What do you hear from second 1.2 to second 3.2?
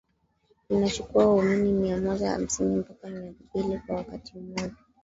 waumini mia moja hamsini mpaka